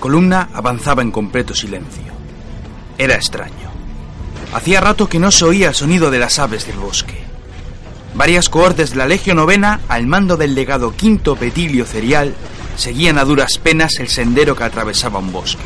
[0.00, 2.12] Columna avanzaba en completo silencio.
[2.96, 3.70] Era extraño.
[4.52, 7.22] Hacía rato que no se oía el sonido de las aves del bosque.
[8.14, 12.34] Varias cohortes de la Legio Novena, al mando del legado Quinto Petilio Cerial,
[12.76, 15.62] seguían a duras penas el sendero que atravesaba un bosque.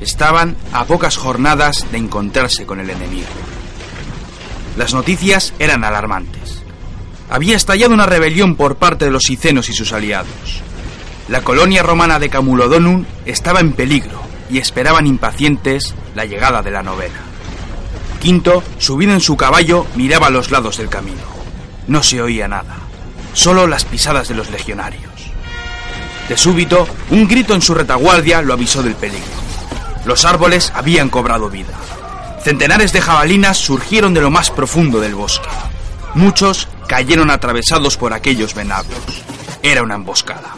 [0.00, 3.28] Estaban a pocas jornadas de encontrarse con el enemigo.
[4.76, 6.62] Las noticias eran alarmantes.
[7.30, 10.62] Había estallado una rebelión por parte de los sicenos y sus aliados.
[11.28, 16.82] La colonia romana de Camulodonum estaba en peligro y esperaban impacientes la llegada de la
[16.82, 17.20] novena.
[18.18, 21.20] Quinto, subido en su caballo, miraba a los lados del camino.
[21.86, 22.76] No se oía nada,
[23.34, 25.12] solo las pisadas de los legionarios.
[26.30, 29.26] De súbito, un grito en su retaguardia lo avisó del peligro.
[30.06, 31.74] Los árboles habían cobrado vida.
[32.42, 35.48] Centenares de jabalinas surgieron de lo más profundo del bosque.
[36.14, 38.98] Muchos cayeron atravesados por aquellos venablos.
[39.62, 40.54] Era una emboscada.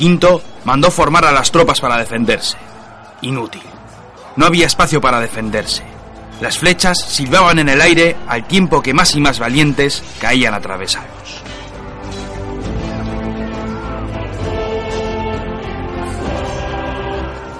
[0.00, 2.56] Quinto mandó formar a las tropas para defenderse.
[3.20, 3.60] Inútil.
[4.34, 5.82] No había espacio para defenderse.
[6.40, 11.42] Las flechas silbaban en el aire al tiempo que más y más valientes caían atravesados.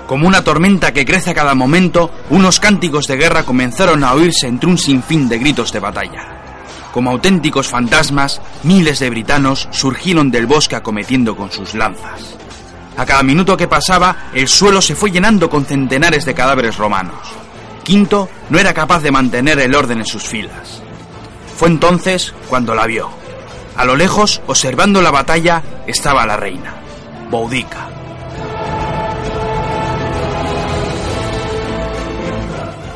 [0.07, 4.47] Como una tormenta que crece a cada momento, unos cánticos de guerra comenzaron a oírse
[4.47, 6.40] entre un sinfín de gritos de batalla.
[6.93, 12.37] Como auténticos fantasmas, miles de britanos surgieron del bosque acometiendo con sus lanzas.
[12.97, 17.29] A cada minuto que pasaba, el suelo se fue llenando con centenares de cadáveres romanos.
[17.85, 20.83] Quinto no era capaz de mantener el orden en sus filas.
[21.57, 23.09] Fue entonces cuando la vio.
[23.77, 26.75] A lo lejos, observando la batalla, estaba la reina,
[27.31, 27.89] Boudica.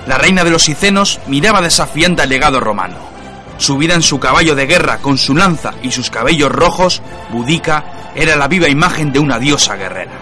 [0.07, 3.14] La reina de los Sicenos miraba desafiante al legado romano.
[3.59, 8.37] Subida en su caballo de guerra con su lanza y sus cabellos rojos, Budica era
[8.37, 10.13] la viva imagen de una diosa guerrera.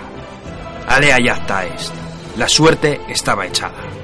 [0.88, 1.92] Alea yacta est.
[2.36, 4.01] La suerte estaba echada.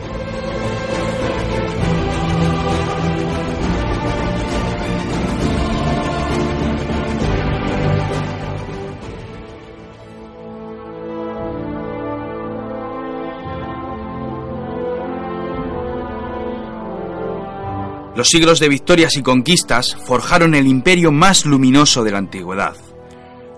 [18.19, 22.75] Los siglos de victorias y conquistas forjaron el imperio más luminoso de la antigüedad.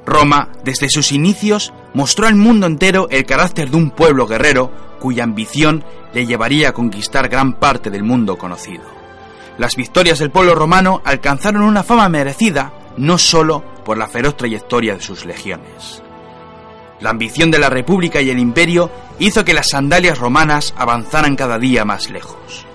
[0.05, 5.25] Roma, desde sus inicios, mostró al mundo entero el carácter de un pueblo guerrero cuya
[5.25, 5.83] ambición
[6.13, 8.83] le llevaría a conquistar gran parte del mundo conocido.
[9.57, 14.95] Las victorias del pueblo romano alcanzaron una fama merecida no sólo por la feroz trayectoria
[14.95, 16.03] de sus legiones.
[17.01, 21.59] La ambición de la República y el Imperio hizo que las sandalias romanas avanzaran cada
[21.59, 22.67] día más lejos.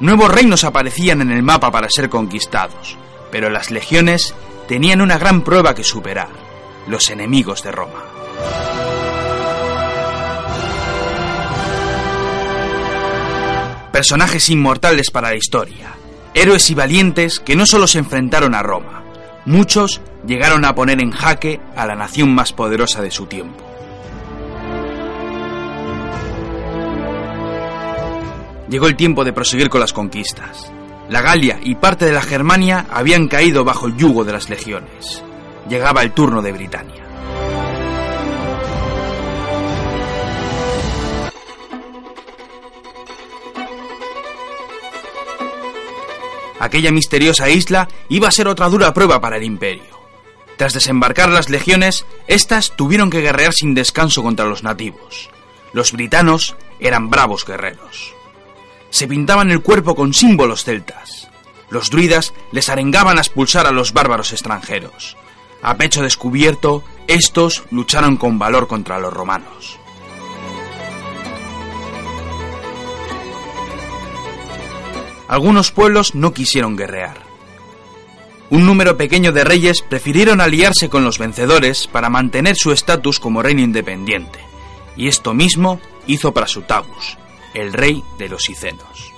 [0.00, 2.96] Nuevos reinos aparecían en el mapa para ser conquistados,
[3.32, 4.32] pero las legiones
[4.68, 6.28] tenían una gran prueba que superar,
[6.86, 8.04] los enemigos de Roma.
[13.90, 15.96] Personajes inmortales para la historia,
[16.32, 19.02] héroes y valientes que no solo se enfrentaron a Roma,
[19.46, 23.67] muchos llegaron a poner en jaque a la nación más poderosa de su tiempo.
[28.68, 30.70] Llegó el tiempo de proseguir con las conquistas.
[31.08, 35.22] La Galia y parte de la Germania habían caído bajo el yugo de las legiones.
[35.70, 37.04] Llegaba el turno de Britania.
[46.60, 49.96] Aquella misteriosa isla iba a ser otra dura prueba para el imperio.
[50.58, 55.30] Tras desembarcar las legiones, éstas tuvieron que guerrear sin descanso contra los nativos.
[55.72, 58.17] Los britanos eran bravos guerreros
[58.90, 61.28] se pintaban el cuerpo con símbolos celtas.
[61.70, 65.16] Los druidas les arengaban a expulsar a los bárbaros extranjeros.
[65.62, 69.78] A pecho descubierto, estos lucharon con valor contra los romanos.
[75.28, 77.28] Algunos pueblos no quisieron guerrear.
[78.50, 83.42] Un número pequeño de reyes prefirieron aliarse con los vencedores para mantener su estatus como
[83.42, 84.38] reino independiente,
[84.96, 87.18] y esto mismo hizo Prasutagus,
[87.58, 89.12] el rey de los Sicenos.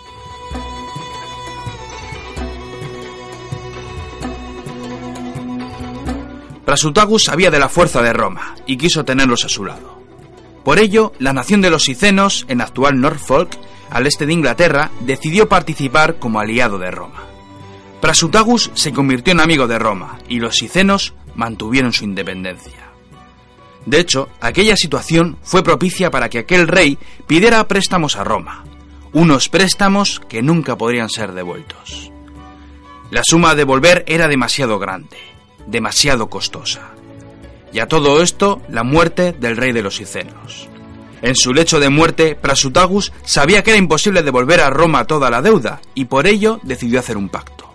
[6.65, 10.01] Prasutagus sabía de la fuerza de Roma y quiso tenerlos a su lado.
[10.65, 13.59] Por ello, la nación de los Sicenos, en actual Norfolk,
[13.91, 17.25] al este de Inglaterra, decidió participar como aliado de Roma.
[18.01, 22.90] Prasutagus se convirtió en amigo de Roma y los Sicenos mantuvieron su independencia.
[23.87, 28.65] De hecho, aquella situación fue propicia para que aquel rey pidiera préstamos a Roma,
[29.13, 32.11] unos préstamos que nunca podrían ser devueltos.
[33.11, 35.17] La suma a devolver era demasiado grande,
[35.67, 36.91] demasiado costosa.
[37.73, 40.69] Y a todo esto, la muerte del rey de los Icenos.
[41.23, 45.43] En su lecho de muerte, Prasutagus sabía que era imposible devolver a Roma toda la
[45.43, 47.69] deuda, y por ello decidió hacer un pacto.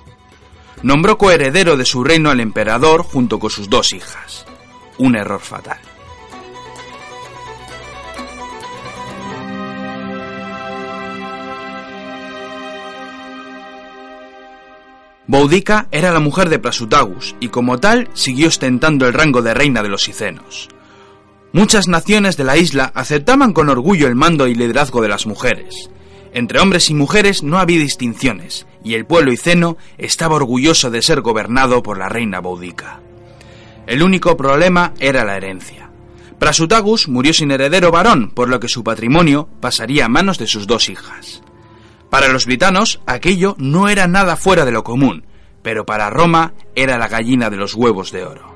[0.82, 4.46] Nombró coheredero de su reino al emperador junto con sus dos hijas.
[4.98, 5.80] Un error fatal.
[15.28, 19.82] Boudica era la mujer de Prasutagus y como tal siguió ostentando el rango de reina
[19.82, 20.70] de los Icenos.
[21.52, 25.90] Muchas naciones de la isla aceptaban con orgullo el mando y liderazgo de las mujeres.
[26.34, 31.22] Entre hombres y mujeres no había distinciones, y el pueblo iceno estaba orgulloso de ser
[31.22, 33.00] gobernado por la reina Boudica.
[33.88, 35.90] El único problema era la herencia.
[36.38, 40.68] Prasutagus murió sin heredero varón, por lo que su patrimonio pasaría a manos de sus
[40.68, 41.42] dos hijas.
[42.10, 45.26] Para los britanos aquello no era nada fuera de lo común,
[45.62, 48.56] pero para Roma era la gallina de los huevos de oro.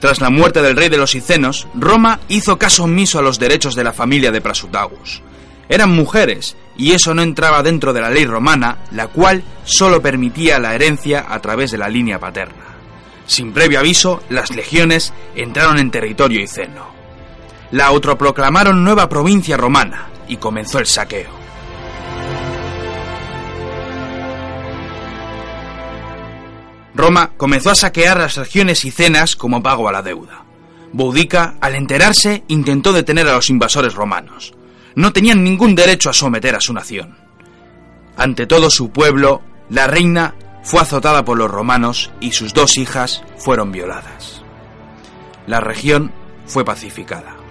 [0.00, 3.76] Tras la muerte del rey de los Icenos, Roma hizo caso omiso a los derechos
[3.76, 5.22] de la familia de Prasutagus.
[5.68, 10.58] Eran mujeres, y eso no entraba dentro de la ley romana, la cual solo permitía
[10.58, 12.64] la herencia a través de la línea paterna.
[13.26, 17.01] Sin previo aviso, las legiones entraron en territorio iceno
[17.72, 21.30] la autoproclamaron nueva provincia romana y comenzó el saqueo.
[26.94, 30.44] Roma comenzó a saquear las regiones icenas como pago a la deuda.
[30.92, 34.52] Boudica, al enterarse, intentó detener a los invasores romanos.
[34.94, 37.16] No tenían ningún derecho a someter a su nación.
[38.18, 39.40] Ante todo su pueblo,
[39.70, 44.42] la reina fue azotada por los romanos y sus dos hijas fueron violadas.
[45.46, 46.12] La región
[46.44, 47.41] fue pacificada.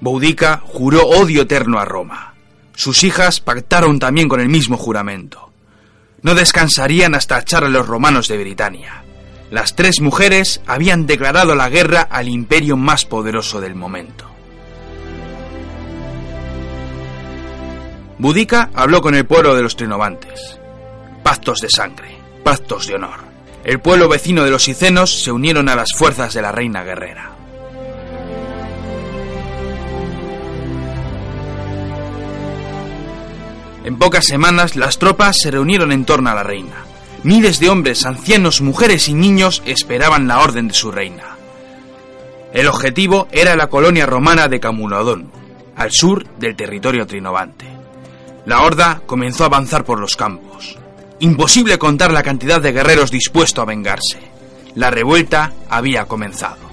[0.00, 2.34] Boudica juró odio eterno a Roma.
[2.74, 5.50] Sus hijas pactaron también con el mismo juramento.
[6.22, 9.04] No descansarían hasta echar a los romanos de Britania.
[9.50, 14.26] Las tres mujeres habían declarado la guerra al imperio más poderoso del momento.
[18.18, 20.58] Boudica habló con el pueblo de los Trinovantes.
[21.22, 23.20] Pactos de sangre, pactos de honor.
[23.64, 27.39] El pueblo vecino de los Icenos se unieron a las fuerzas de la reina guerrera.
[33.84, 36.84] En pocas semanas las tropas se reunieron en torno a la reina.
[37.22, 41.36] Miles de hombres, ancianos, mujeres y niños esperaban la orden de su reina.
[42.52, 45.30] El objetivo era la colonia romana de Camulodón,
[45.76, 47.66] al sur del territorio trinovante.
[48.46, 50.76] La horda comenzó a avanzar por los campos.
[51.20, 54.18] Imposible contar la cantidad de guerreros dispuestos a vengarse.
[54.74, 56.69] La revuelta había comenzado.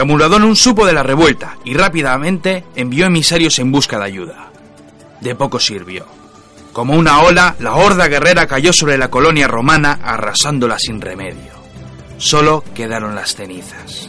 [0.00, 4.50] Camuladón supo de la revuelta y rápidamente envió emisarios en busca de ayuda.
[5.20, 6.06] De poco sirvió.
[6.72, 11.52] Como una ola, la horda guerrera cayó sobre la colonia romana arrasándola sin remedio.
[12.16, 14.08] Solo quedaron las cenizas.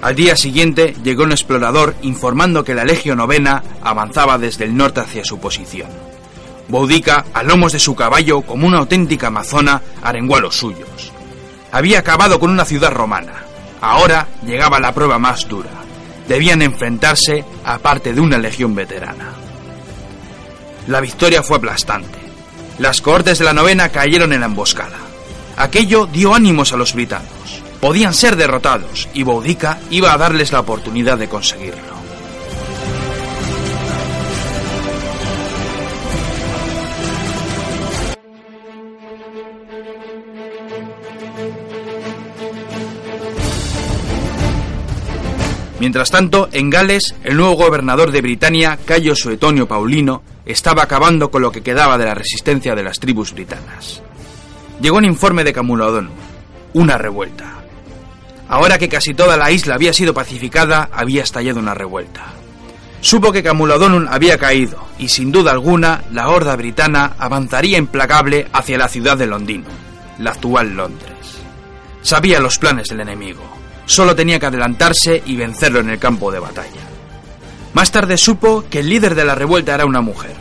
[0.00, 5.00] Al día siguiente llegó un explorador informando que la Legio Novena avanzaba desde el norte
[5.00, 6.15] hacia su posición.
[6.68, 11.12] Boudica, a lomos de su caballo, como una auténtica amazona, arengó a los suyos.
[11.70, 13.34] Había acabado con una ciudad romana.
[13.80, 15.70] Ahora llegaba la prueba más dura.
[16.26, 19.28] Debían enfrentarse a parte de una legión veterana.
[20.88, 22.18] La victoria fue aplastante.
[22.78, 24.98] Las cohortes de la novena cayeron en la emboscada.
[25.56, 27.62] Aquello dio ánimos a los britanos.
[27.80, 31.95] Podían ser derrotados y Boudica iba a darles la oportunidad de conseguirlo.
[45.78, 51.42] Mientras tanto, en Gales, el nuevo gobernador de Britania, Cayo Suetonio Paulino, estaba acabando con
[51.42, 54.02] lo que quedaba de la resistencia de las tribus britanas.
[54.80, 56.10] Llegó un informe de Camulodón,
[56.72, 57.52] una revuelta.
[58.48, 62.24] Ahora que casi toda la isla había sido pacificada, había estallado una revuelta.
[63.02, 68.78] Supo que Camulodonum había caído, y sin duda alguna, la horda britana avanzaría implacable hacia
[68.78, 69.66] la ciudad de Londino,
[70.20, 71.12] la actual Londres.
[72.00, 73.56] Sabía los planes del enemigo
[73.86, 76.82] Solo tenía que adelantarse y vencerlo en el campo de batalla.
[77.72, 80.34] Más tarde supo que el líder de la revuelta era una mujer.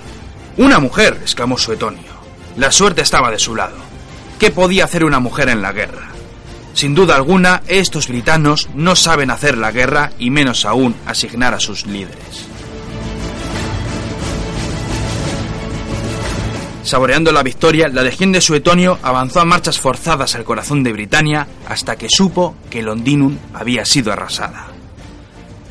[0.58, 1.18] ¡Una mujer!
[1.22, 2.16] exclamó Suetonio.
[2.58, 3.76] La suerte estaba de su lado.
[4.40, 6.10] ¿Qué podía hacer una mujer en la guerra?
[6.74, 11.60] Sin duda alguna, estos britanos no saben hacer la guerra y menos aún asignar a
[11.60, 12.48] sus líderes.
[16.86, 21.48] Saboreando la victoria, la legión de Suetonio avanzó a marchas forzadas al corazón de Britania
[21.68, 24.68] hasta que supo que Londinum había sido arrasada.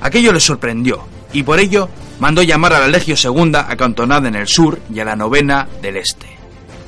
[0.00, 4.48] Aquello le sorprendió y por ello mandó llamar a la Legio II acantonada en el
[4.48, 6.26] sur y a la novena del este.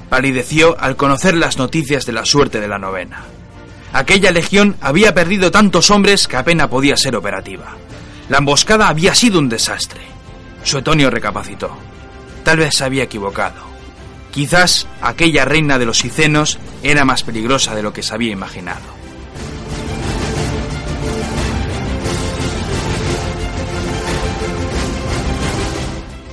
[0.09, 3.23] Palideció al conocer las noticias de la suerte de la novena.
[3.93, 7.77] Aquella legión había perdido tantos hombres que apenas podía ser operativa.
[8.29, 10.01] La emboscada había sido un desastre.
[10.65, 11.71] Suetonio recapacitó.
[12.43, 13.66] Tal vez se había equivocado.
[14.37, 18.85] Quizás aquella reina de los Icenos era más peligrosa de lo que se había imaginado.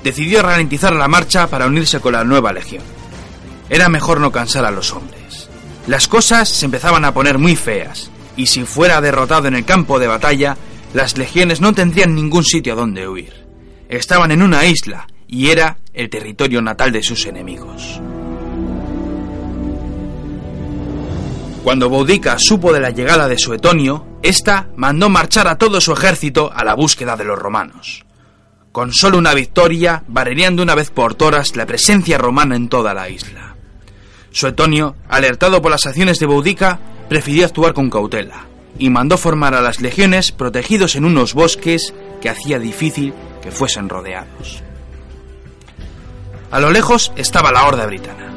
[0.04, 2.84] Decidió ralentizar la marcha para unirse con la nueva legión.
[3.70, 5.48] Era mejor no cansar a los hombres.
[5.88, 9.98] Las cosas se empezaban a poner muy feas, y si fuera derrotado en el campo
[9.98, 10.58] de batalla,
[10.94, 13.46] las legiones no tendrían ningún sitio donde huir.
[13.88, 18.00] Estaban en una isla, y era el territorio natal de sus enemigos.
[21.64, 26.52] Cuando Boudica supo de la llegada de Suetonio, ésta mandó marchar a todo su ejército
[26.54, 28.06] a la búsqueda de los romanos.
[28.72, 33.10] Con solo una victoria, barreneando una vez por todas la presencia romana en toda la
[33.10, 33.56] isla.
[34.30, 38.46] Suetonio, alertado por las acciones de Boudica, prefirió actuar con cautela
[38.78, 43.90] y mandó formar a las legiones protegidos en unos bosques que hacía difícil que fuesen
[43.90, 44.62] rodeados.
[46.54, 48.32] A lo lejos estaba la horda britana.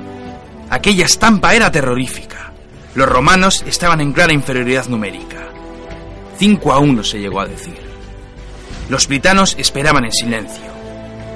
[0.70, 2.50] Aquella estampa era terrorífica.
[2.94, 5.48] Los romanos estaban en clara inferioridad numérica.
[6.38, 7.78] Cinco a uno se llegó a decir.
[8.88, 10.64] Los britanos esperaban en silencio.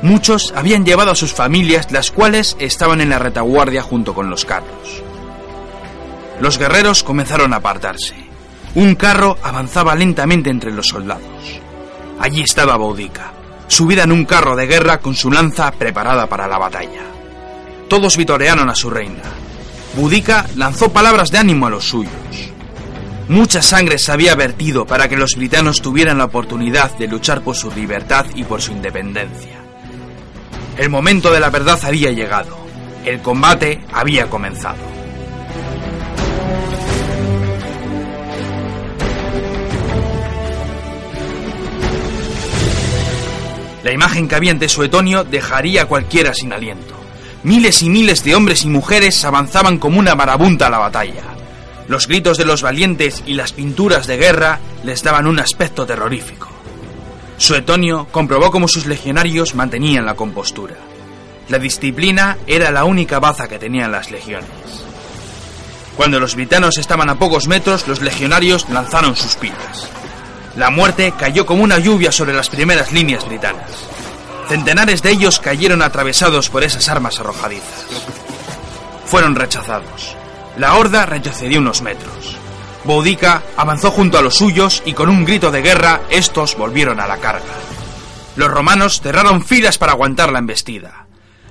[0.01, 4.47] Muchos habían llevado a sus familias, las cuales estaban en la retaguardia junto con los
[4.47, 5.03] carros.
[6.41, 8.15] Los guerreros comenzaron a apartarse.
[8.75, 11.61] Un carro avanzaba lentamente entre los soldados.
[12.19, 13.33] Allí estaba Boudica,
[13.71, 17.03] subida en un carro de guerra con su lanza preparada para la batalla.
[17.89, 19.23] Todos vitorearon a su reina.
[19.95, 22.13] Budica lanzó palabras de ánimo a los suyos.
[23.29, 27.55] Mucha sangre se había vertido para que los britanos tuvieran la oportunidad de luchar por
[27.55, 29.61] su libertad y por su independencia.
[30.77, 32.59] El momento de la verdad había llegado.
[33.05, 34.90] El combate había comenzado.
[43.83, 46.95] La imagen que había ante Suetonio dejaría a cualquiera sin aliento.
[47.43, 51.23] Miles y miles de hombres y mujeres avanzaban como una marabunta a la batalla.
[51.89, 56.49] Los gritos de los valientes y las pinturas de guerra les daban un aspecto terrorífico.
[57.39, 60.77] Suetonio comprobó cómo sus legionarios mantenían la compostura.
[61.49, 64.51] La disciplina era la única baza que tenían las legiones.
[65.97, 69.89] Cuando los britanos estaban a pocos metros, los legionarios lanzaron sus pilas.
[70.57, 73.70] La muerte cayó como una lluvia sobre las primeras líneas britanas.
[74.51, 77.87] Centenares de ellos cayeron atravesados por esas armas arrojadizas.
[79.07, 80.17] Fueron rechazados.
[80.57, 82.37] La horda retrocedió unos metros.
[82.83, 87.07] Boudica avanzó junto a los suyos y con un grito de guerra estos volvieron a
[87.07, 87.45] la carga.
[88.35, 91.07] Los romanos cerraron filas para aguantar la embestida.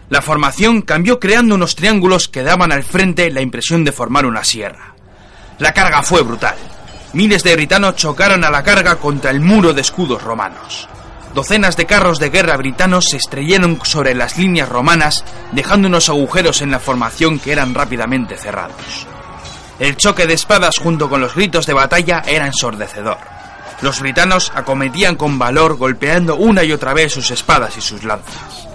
[0.10, 4.44] La formación cambió creando unos triángulos que daban al frente la impresión de formar una
[4.44, 4.94] sierra.
[5.58, 6.58] La carga fue brutal.
[7.14, 10.90] Miles de britanos chocaron a la carga contra el muro de escudos romanos.
[11.34, 16.62] Docenas de carros de guerra britanos se estrellaron sobre las líneas romanas, dejando unos agujeros
[16.62, 19.08] en la formación que eran rápidamente cerrados.
[19.80, 23.18] El choque de espadas junto con los gritos de batalla era ensordecedor.
[23.82, 28.68] Los britanos acometían con valor golpeando una y otra vez sus espadas y sus lanzas.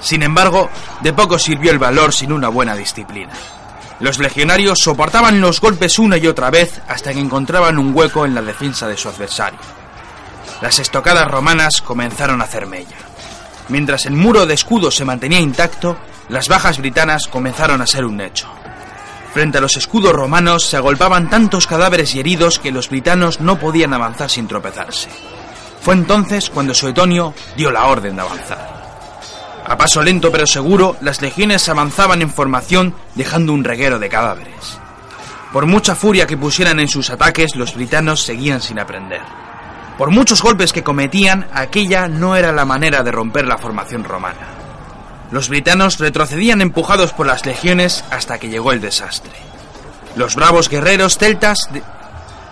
[0.00, 0.68] Sin embargo,
[1.00, 3.32] de poco sirvió el valor sin una buena disciplina.
[4.00, 8.34] Los legionarios soportaban los golpes una y otra vez hasta que encontraban un hueco en
[8.34, 9.60] la defensa de su adversario.
[10.62, 12.96] Las estocadas romanas comenzaron a hacer mella.
[13.68, 15.96] Mientras el muro de escudos se mantenía intacto,
[16.28, 18.46] las bajas britanas comenzaron a ser un hecho.
[19.34, 23.58] Frente a los escudos romanos se agolpaban tantos cadáveres y heridos que los britanos no
[23.58, 25.08] podían avanzar sin tropezarse.
[25.80, 29.62] Fue entonces cuando Suetonio dio la orden de avanzar.
[29.66, 34.78] A paso lento pero seguro, las legiones avanzaban en formación dejando un reguero de cadáveres.
[35.52, 39.22] Por mucha furia que pusieran en sus ataques, los britanos seguían sin aprender.
[39.98, 44.48] Por muchos golpes que cometían, aquella no era la manera de romper la formación romana.
[45.30, 49.32] Los britanos retrocedían empujados por las legiones hasta que llegó el desastre.
[50.16, 51.68] Los bravos guerreros celtas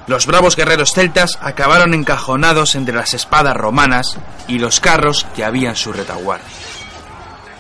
[0.07, 4.19] los bravos guerreros celtas acabaron encajonados entre las espadas romanas
[4.49, 6.49] y los carros que había en su retaguardia.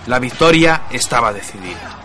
[0.08, 1.99] La victoria estaba decidida.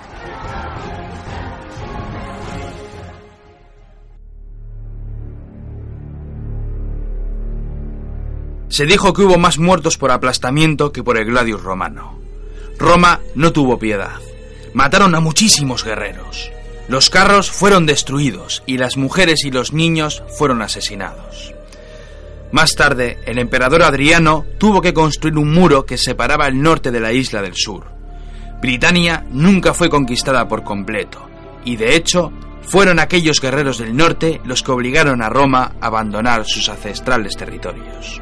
[8.76, 12.20] Se dijo que hubo más muertos por aplastamiento que por el gladius romano.
[12.78, 14.20] Roma no tuvo piedad.
[14.74, 16.52] Mataron a muchísimos guerreros.
[16.90, 21.54] Los carros fueron destruidos y las mujeres y los niños fueron asesinados.
[22.52, 27.00] Más tarde, el emperador Adriano tuvo que construir un muro que separaba el norte de
[27.00, 27.86] la isla del sur.
[28.62, 31.26] Britania nunca fue conquistada por completo,
[31.64, 36.44] y de hecho fueron aquellos guerreros del norte los que obligaron a Roma a abandonar
[36.46, 38.20] sus ancestrales territorios.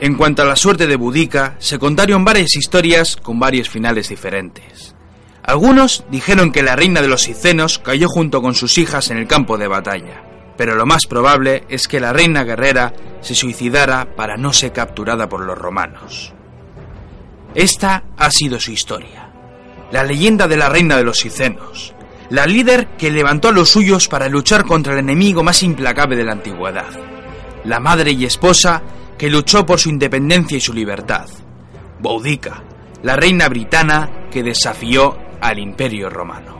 [0.00, 4.94] En cuanto a la suerte de Budica, se contaron varias historias con varios finales diferentes.
[5.42, 9.26] Algunos dijeron que la reina de los Sicenos cayó junto con sus hijas en el
[9.26, 10.22] campo de batalla,
[10.56, 15.28] pero lo más probable es que la reina guerrera se suicidara para no ser capturada
[15.28, 16.32] por los romanos.
[17.54, 19.30] Esta ha sido su historia,
[19.90, 21.94] la leyenda de la reina de los Sicenos,
[22.30, 26.24] la líder que levantó a los suyos para luchar contra el enemigo más implacable de
[26.24, 26.90] la antigüedad,
[27.64, 28.82] la madre y esposa
[29.18, 31.26] que luchó por su independencia y su libertad.
[32.00, 32.62] Boudica,
[33.02, 36.57] la reina britana que desafió al imperio romano.